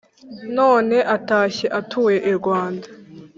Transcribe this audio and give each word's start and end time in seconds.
None 0.57 0.95
atashye 1.15 1.67
atuye 1.79 2.17
i 2.29 2.31
Rwanda 2.37 2.87